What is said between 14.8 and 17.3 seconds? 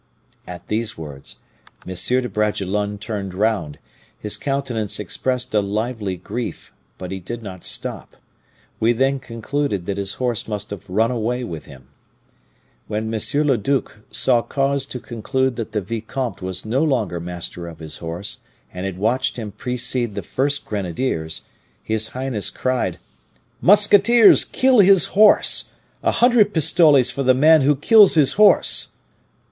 to conclude that the vicomte was no longer